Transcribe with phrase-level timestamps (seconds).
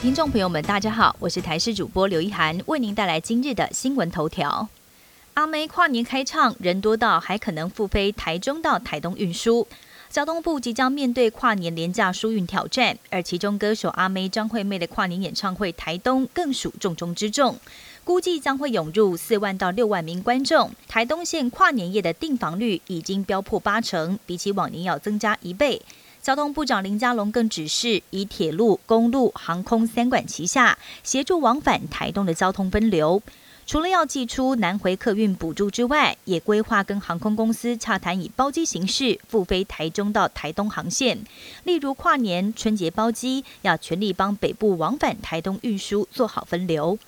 [0.00, 4.66] 听众朋友们，大家好，我是台视主播刘一涵，为您带来今日的新闻头条。
[5.34, 9.68] 阿妹跨年开唱，人多到还可能复飞台中到台东运输。
[10.08, 17.58] 交通部即将面对跨年廉价输运挑战，而其中歌手阿妹张惠妹的跨年演唱会台东更属重中之重，
[18.02, 20.70] 估计将会涌入四万到六万名观众。
[20.88, 25.82] 台东县跨年夜的订房率已经飙破八成，比起往年要增加一倍。
[26.22, 33.22] 交通部长林佳龙更指示，以铁路、公路、航空三管齐下，协助往返台东的交通分流。
[33.66, 41.18] 除了要寄出南回客运补助之外，也规划跟航空公司洽谈以包机形式复飞台中到台东航线。
[41.64, 46.98] 例如跨年春节包机，要全力帮北部往返台东运输做好分流。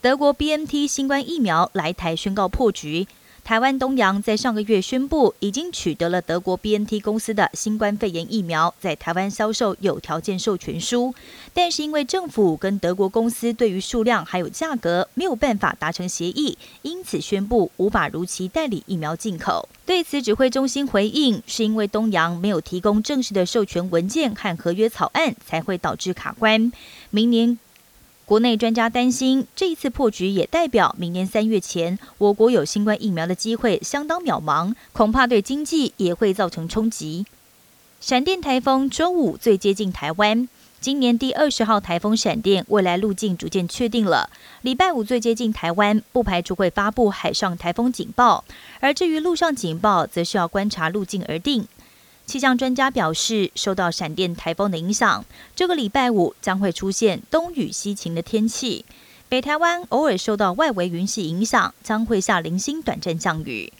[0.00, 3.06] 德国 BNT 新冠疫苗来台宣告破局。
[3.48, 11.14] 台湾东洋在上个月宣布，已经取得了德国 BNT 公司的新冠肺炎疫苗在台湾销售有条件授权书，
[11.54, 19.66] 但是因为政府跟德国公司对于数量还有价格没有办法达成协议，因此宣布无法如期代理疫苗进口。
[19.86, 26.70] 对此，指挥中心回应，是因为东洋没有提供正式的授权文件和合约草案，才会导致卡关。
[27.08, 27.58] 明年。
[28.28, 37.24] 国内专家担心，这一次破局也代表明年三月前，我国有新冠疫苗的机会相当渺茫，恐怕对经济也会造成冲击。
[38.02, 40.46] 闪电台风周五最接近台湾，
[40.78, 44.28] 今年第二十号台风闪电未来路径逐渐确定了。
[44.60, 48.44] 礼拜五最接近台湾，不排除会发布海上台风警报，
[48.80, 51.66] 而至于陆上警报，则需要观察路径而定。
[52.28, 55.24] 气象专家表示，受到闪电台风的影响，
[55.56, 58.84] 这个礼拜五将会出现东雨西晴的天气。
[59.30, 63.72] 北台湾偶尔受到外围云系影响，将会下零星短暂降雨。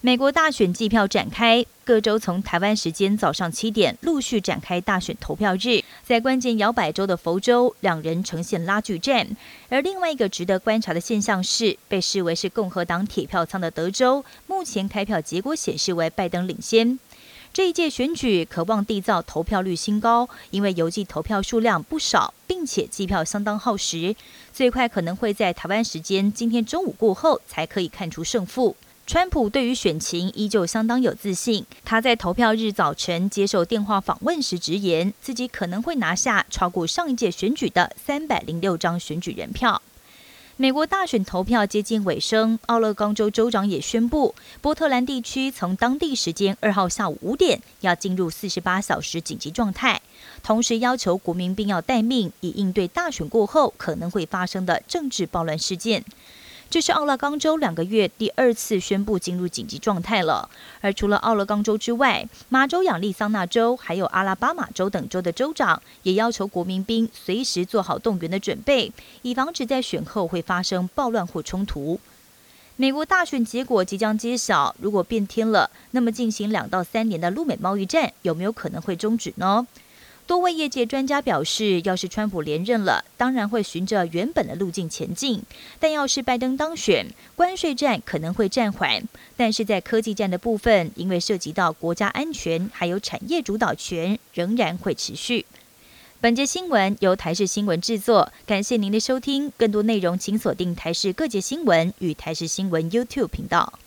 [0.00, 5.82] 美国大选计票展开，各州从台湾时间早上七点陆续展开大选投票日。
[6.04, 9.28] 在关键摇摆州的佛州，两人呈现拉锯战。
[9.68, 16.98] 而另外一个值得观察的现象是，被视为是共和党铁票仓的德州，目前开票结果显示为拜登领先。
[17.56, 24.14] 这一届选举渴望缔造投票率新高，因为邮寄投票数量不少，并且计票相当耗时，
[24.52, 28.76] 最快可能会在台湾时间今天中午过后才可以看出胜负。
[29.06, 39.80] 川普对于选情依旧相当有自信，他在投票日早晨接受电话访问时直言，自己可能会拿下超过上一届选举的三百零六张选举人票。
[40.58, 50.00] 美国大选投票接近尾声，奥勒冈州州长也宣布，波特兰地区从当地时间二号下午五点要进入四十八小时紧急状态，
[50.42, 56.02] 同时要求国民兵要待命，以应对大选过后可能会发生的政治暴乱事件。
[56.68, 60.50] 这是奥勒冈州两个月第二次宣布进入紧急状态了。
[60.80, 71.98] 而除了奥勒冈州之外，马州、亚利桑那州还有阿拉巴马州等州的州长也要求国民兵随时做好动员的准备，以防止在选后会发生暴乱或冲突。
[72.78, 79.66] 美国大选结果即将揭晓，如果变天了，那么进行两到三年的陆美贸易战有没有可能会终止呢？
[80.26, 85.40] 多位业界专家表示，要是川普连任了，当然会循着原本的路径前进；
[85.78, 87.06] 但要是拜登当选，
[87.36, 89.04] 关税战可能会暂缓。
[89.36, 95.46] 但是在科技战的部分，因为涉及到国家安全还有产业主导权，仍然会持续。
[96.20, 99.52] 本节新闻由台视新闻制作，感谢您的收听。
[99.56, 103.78] 更多内容请锁定台视各界新闻与台视新闻 YouTube 频道。